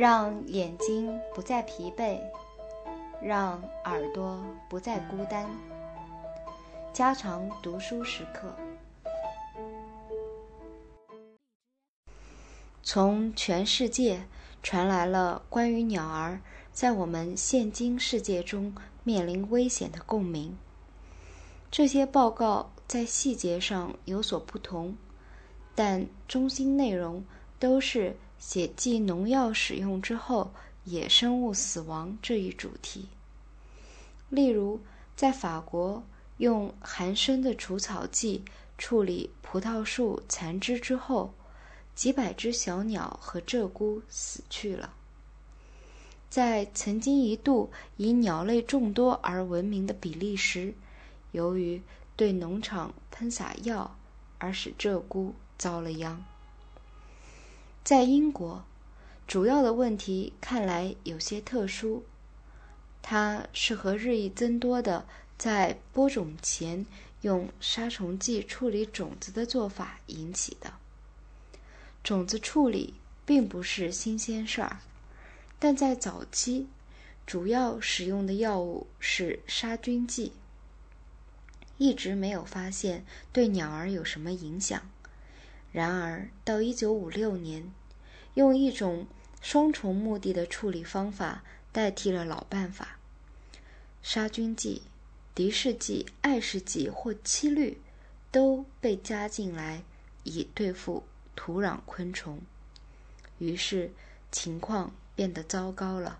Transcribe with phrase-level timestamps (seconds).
[0.00, 2.18] 让眼睛不再疲惫，
[3.20, 5.46] 让耳朵不再孤单。
[6.90, 8.56] 加长读书时刻。
[12.82, 14.22] 从全世界
[14.62, 16.40] 传来了关于鸟儿
[16.72, 18.74] 在我们现今世界中
[19.04, 20.56] 面临危险的共鸣。
[21.70, 24.96] 这些报告在细节上有所不同，
[25.74, 27.22] 但中心内容
[27.58, 30.52] 都是写记农药使用之后
[30.84, 33.06] 野生物死亡这一主题。
[34.28, 34.80] 例如，
[35.14, 36.02] 在法国
[36.38, 38.42] 用含砷的除草剂
[38.76, 41.32] 处理葡萄树残枝之后。
[41.92, 44.94] 几百只小鸟和鹧鸪死去了。
[46.30, 50.72] 在曾经一度以鸟类众多而闻名的比利时，
[51.32, 51.82] 由于
[52.16, 53.98] 对农场喷洒药，
[54.38, 56.24] 而使鹧鸪遭了殃。
[57.82, 58.64] 在英国，
[59.26, 62.04] 主要的问题看来有些特殊，
[63.02, 66.86] 它是和日益增多的在播种前
[67.22, 70.74] 用杀虫剂处理种子的做法引起的。
[72.04, 72.94] 种子处理
[73.26, 74.80] 并不是新鲜事儿，
[75.58, 76.68] 但在早期，
[77.26, 80.32] 主要使用的药物是杀菌剂，
[81.78, 84.88] 一直没有发现对鸟儿有什么影响。
[85.72, 87.72] 然而，到1956年，
[88.34, 89.06] 用一种
[89.40, 92.98] 双重目的的处理方法代替了老办法，
[94.02, 94.82] 杀菌剂、
[95.34, 97.78] 敌视剂、爱氏剂或七氯
[98.30, 99.82] 都被加进来，
[100.24, 101.04] 以对付。
[101.36, 102.38] 土壤昆虫，
[103.38, 103.90] 于是
[104.30, 106.18] 情况变得糟糕了。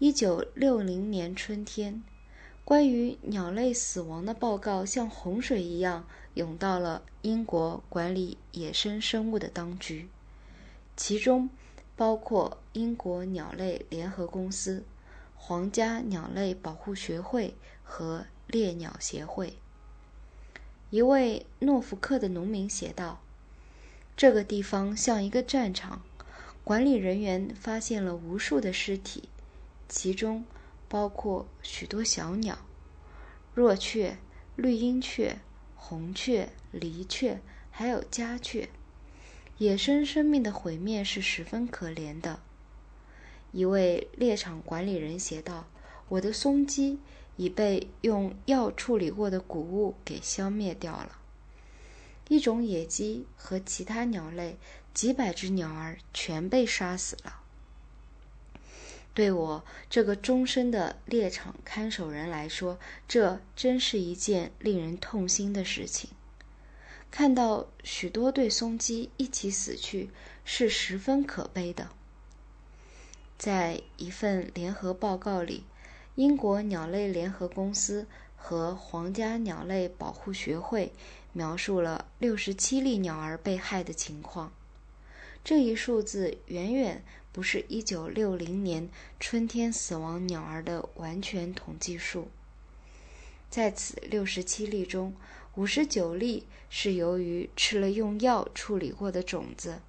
[0.00, 2.02] 一九六零年春天，
[2.64, 10.08] 关于鸟类死亡的报告像洪水一样涌到了英国管理野生生物的当局，
[10.96, 11.50] 其中
[11.96, 14.84] 包括英国鸟类联合公司、
[15.34, 19.54] 皇家鸟类保护学会和猎鸟协会。
[20.90, 23.20] 一位诺福克的农民写道。
[24.16, 26.02] 这个地方像一个战场，
[26.62, 29.30] 管理人员发现了无数的尸体，
[29.88, 30.44] 其中
[30.90, 32.58] 包括许多小鸟，
[33.54, 34.18] 若雀、
[34.56, 35.38] 绿鹰雀、
[35.76, 37.40] 红雀、离雀，
[37.70, 38.68] 还有家雀。
[39.58, 42.40] 野生生命的毁灭是十分可怜的。
[43.52, 45.68] 一位猎场管理人写道
[46.10, 46.98] ：“我的松鸡
[47.36, 51.20] 已被用药处理过的谷物给消灭掉了。”
[52.26, 54.58] 一种野鸡和其他鸟类
[54.92, 57.39] 几百只鸟儿全被杀死了。
[59.20, 66.08] 对我这个终身的猎场看守人来说，这真是一件令人痛心的事情。
[67.10, 70.08] 看到许多对松鸡一起死去，
[70.42, 71.90] 是十分可悲的。
[73.36, 75.64] 在一份联合报告里，
[76.14, 80.94] 英国鸟类联合公司和皇家鸟类保护学会。
[81.34, 84.50] 描述了六十七例鸟儿被害的情况，
[85.44, 92.28] 这一数字远远不是一九六零年春天死亡鸟儿的完全统计数。
[93.48, 95.14] 在此六十七例中，
[95.54, 99.80] 五十九例是由于吃了用药处理过的种子，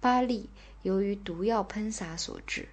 [0.00, 0.48] 八例
[0.82, 2.68] 由于毒药喷洒所致。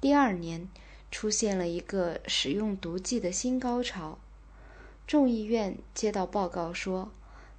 [0.00, 0.68] 第二年
[1.10, 4.18] 出现了一个使用毒剂的新高潮。
[5.06, 7.12] 众议院接到报告说，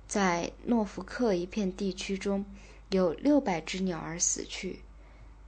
[0.07, 2.45] 在诺福克一片地区中
[2.89, 4.79] 有六百只鸟儿死去，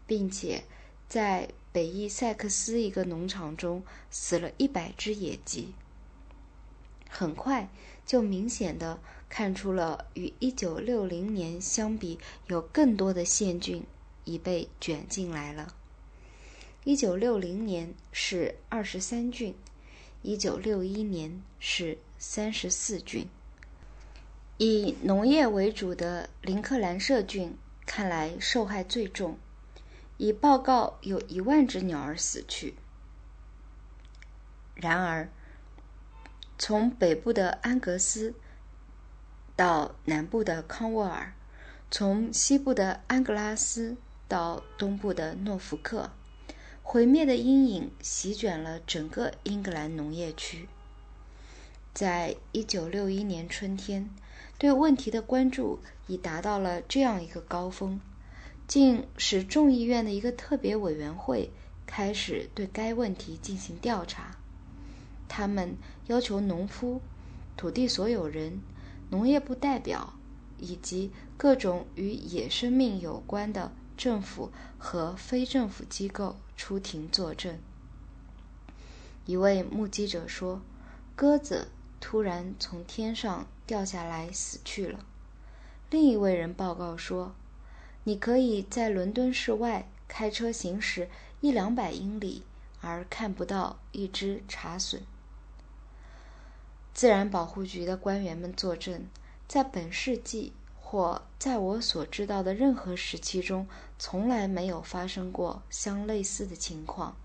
[0.07, 0.63] 并且
[1.07, 5.73] 在北伊塞克斯一个农场中死了一百只野鸡。
[7.09, 7.69] 很快
[8.05, 12.17] 就明显的看出了与1960年相比，
[12.47, 13.83] 有更多的线菌
[14.23, 15.75] 已被卷进来了。
[16.85, 19.53] 1960年是23菌。
[20.23, 23.27] 一九六一年是三十四菌，
[24.57, 29.37] 以农业为主的林克兰舍菌看来受害最重，
[30.17, 32.75] 已报告有一万只鸟儿死去。
[34.75, 35.29] 然而，
[36.57, 38.35] 从北部的安格斯
[39.55, 41.33] 到南部的康沃尔，
[41.89, 43.97] 从西部的安格拉斯
[44.27, 46.11] 到东部的诺福克。
[46.83, 50.69] 毁灭的阴影席卷了整个英格兰农业区。
[51.93, 54.09] 在一九六一年春天，
[54.57, 57.99] 对问题的关注已达到了这样一个高峰，
[58.67, 61.51] 竟使众议院的一个特别委员会
[61.85, 64.37] 开始对该问题进行调查。
[65.29, 65.77] 他们
[66.07, 67.01] 要求农夫、
[67.55, 68.61] 土地所有人、
[69.09, 70.13] 农业部代表
[70.57, 77.57] 以及各种与野生命有关的政府和非政府机构出庭作证。
[79.25, 80.61] 一位目击者说
[81.15, 81.67] ：“鸽子
[81.99, 85.05] 突然从天上掉下来死去了。”
[85.91, 87.35] 另一位人报告说
[88.07, 91.09] ：“你可以在伦敦市外开车行驶
[91.41, 92.43] 一两百英里，
[92.79, 95.01] 而看不到一只茶笋。”
[96.95, 99.07] 自然保护局的官员们作证，
[99.45, 103.67] 在本世纪或在我所知道的任何时期中，
[103.99, 107.17] 从来没有发生过相类似的情况。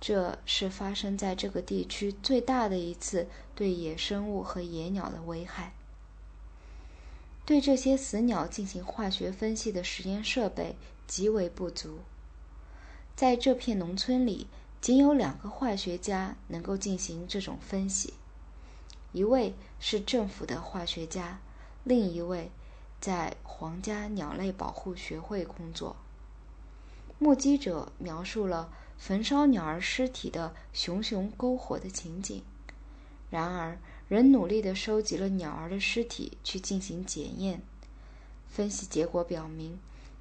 [0.00, 3.26] 这是发生在这个地区最大的一次
[3.56, 5.74] 对野生物和野鸟的危害。
[7.50, 10.76] 对这些死鸟进行化学分析的实验设备
[11.08, 11.98] 极为不足。
[13.16, 14.46] 在这片农村里，
[14.80, 18.14] 仅有两个化学家能够进行这种分析。
[19.10, 21.40] 一位是政府的化学家，
[21.82, 22.52] 另一位
[23.00, 25.96] 在皇家鸟类保护学会工作。
[27.18, 32.44] 目击者描述了焚烧鸟儿尸体的熊熊篝火的情景。
[33.28, 33.76] 然而，
[34.10, 37.62] 人努力地收集了鸟儿的尸体去进行检验。
[38.50, 39.78] 分析结果表明，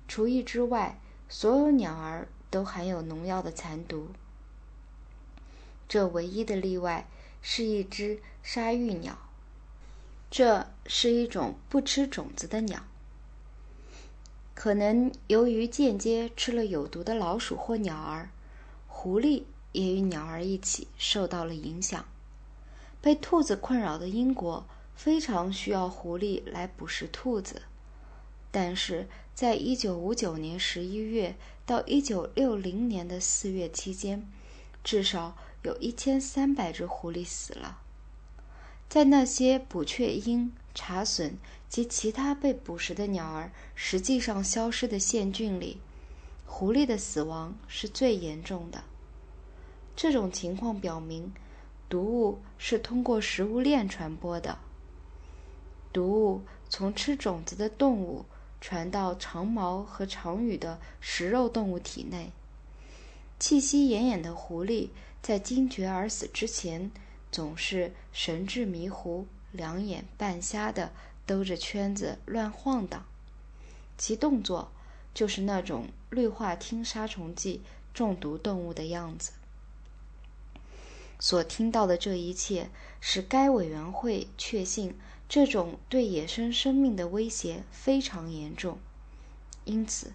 [0.08, 0.98] 除一只外，
[1.28, 4.08] 所有鸟儿都含有农药的残毒。
[5.90, 7.06] 这唯一的例外。
[7.42, 9.18] 是一只沙鹬鸟，
[10.30, 12.84] 这是一种不吃种子的鸟。
[14.54, 18.30] 可能由于间接吃了有毒的老鼠或鸟儿，
[18.90, 22.04] 狐狸也与鸟儿一起受到了影响。
[23.02, 24.66] 被兔子困扰的英国
[24.96, 27.62] 非常需要狐狸来捕食兔子，
[28.52, 31.36] 但是在1959年11月
[31.66, 34.28] 到1960年的4月期间，
[34.84, 35.38] 至少。
[35.64, 37.82] 有一千三百只狐狸死了。
[38.88, 41.34] 在那些捕雀鹰、茶隼
[41.68, 45.82] 及其他被捕食的鸟儿实际上消失的县郡里，
[46.46, 48.86] 狐狸的死亡是最严重的。
[49.98, 51.34] 这种情况表明，
[51.90, 54.58] 毒物是通过食物链传播的。
[55.92, 58.24] 毒物从吃种子的动物
[58.62, 62.32] 传到长毛和长羽的食肉动物体内。
[63.40, 64.90] 气息奄奄的狐狸。
[65.22, 66.90] 在惊厥而死之前，
[67.30, 70.94] 总是神志迷糊、两眼半瞎的
[71.26, 73.04] 兜着圈子乱晃荡，
[73.98, 74.72] 其动作
[75.14, 77.62] 就是那种氯化烃杀虫剂
[77.94, 79.34] 中毒动物的样子。
[81.20, 82.70] 所听到的这一切，
[83.02, 88.80] 使该委员会确信这种对野生生命的威胁非常严重，
[89.66, 90.14] 因此，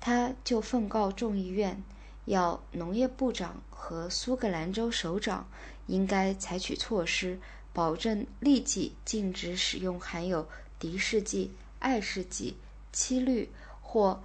[0.00, 1.82] 他就奉告众议院。
[2.26, 5.46] 要农业部长和苏格兰州首长
[5.88, 7.38] 应该采取措施，
[7.74, 10.48] 保证立即禁止使用含有
[10.78, 12.56] 敌视剂、爱氏剂、
[12.94, 13.50] 七氯
[13.82, 14.22] 或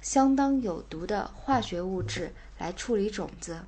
[0.00, 3.66] 相当有毒的化学物质来处理种子。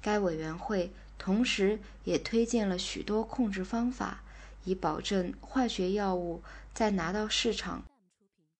[0.00, 4.22] 该委员会同时也推荐了许多控制方法，
[4.64, 6.42] 以保证化学药物
[6.72, 7.84] 在拿到市场